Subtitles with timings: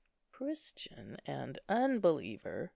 [0.31, 2.69] "Christian and unbeliever!"